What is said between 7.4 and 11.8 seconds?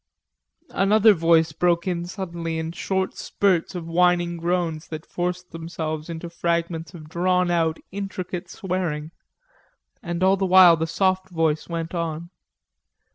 out intricate swearing. And all the while the soft voice